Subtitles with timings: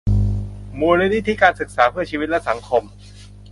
[0.79, 2.83] มูลนิธิการศึกษาเพื่อชีวิตและสังคม